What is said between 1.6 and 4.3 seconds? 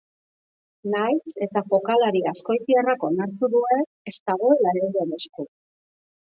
jokalari azkoitiarrak onartu duen ez